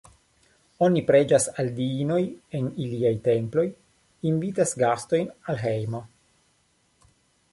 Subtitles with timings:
[0.85, 2.17] Oni preĝas al diinoj
[2.59, 3.67] en iliaj temploj,
[4.31, 6.01] invitas gastojn al hejmo.